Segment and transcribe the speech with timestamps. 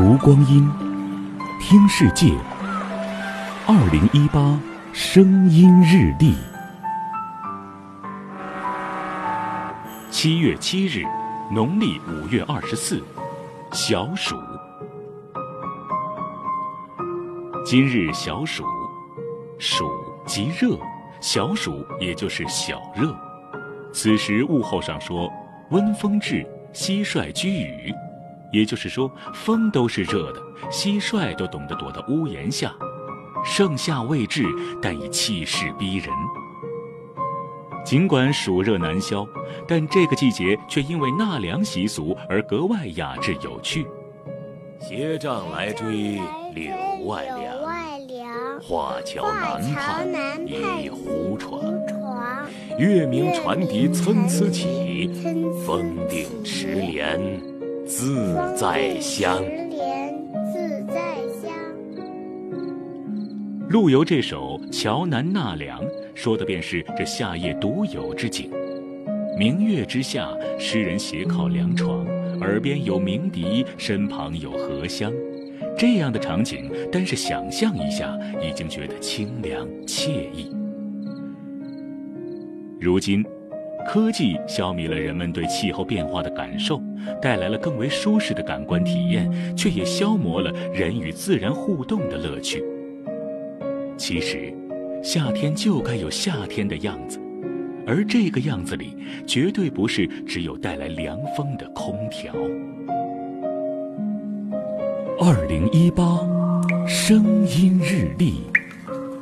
[0.00, 0.70] 读光阴，
[1.60, 2.32] 听世界。
[3.66, 4.56] 二零一八
[4.92, 6.36] 声音日历，
[10.08, 11.04] 七月七日，
[11.52, 13.02] 农历五月二十四，
[13.72, 14.36] 小暑。
[17.66, 18.62] 今日小暑，
[19.58, 19.90] 暑
[20.24, 20.78] 即热，
[21.20, 23.12] 小暑也就是小热。
[23.92, 25.28] 此时物候上说，
[25.70, 27.92] 温风至，蟋蟀居雨。
[28.52, 32.74] 也就是说，风都是热的，蟋蟀都懂得躲到屋檐下。
[33.44, 34.44] 盛夏未至，
[34.82, 36.08] 但已气势逼人。
[37.84, 39.26] 尽管暑热难消，
[39.66, 43.86] 但这个季节却因为纳凉习俗而格外雅致有趣。
[44.80, 46.20] 斜杖来追
[46.54, 46.72] 柳
[47.06, 47.24] 外
[48.08, 50.06] 凉，画桥南畔
[50.46, 51.62] 一胡床。
[52.78, 55.10] 月明船笛参差起，
[55.64, 57.47] 风定池莲。
[57.88, 59.42] 自在香。
[63.70, 65.82] 陆游这首《桥南纳凉》
[66.14, 68.50] 说的便是这夏夜独有之景。
[69.38, 70.28] 明月之下，
[70.58, 72.04] 诗人斜靠凉床，
[72.42, 75.10] 耳边有鸣笛，身旁有荷香，
[75.74, 80.54] 这样的场景，单是想象一下，已经觉得清凉惬意。
[82.78, 83.24] 如今。
[83.88, 86.78] 科技消弭了人们对气候变化的感受，
[87.22, 92.62] 带来了更为舒适的感官体验，却也消磨了人与自然互动的乐趣。
[93.96, 94.54] 其实，
[95.02, 97.18] 夏天就该有夏天的样子，
[97.86, 98.94] 而这个样子里，
[99.26, 102.34] 绝对不是只有带来凉风的空调。
[105.18, 106.20] 二零一八
[106.86, 108.42] 声音日历。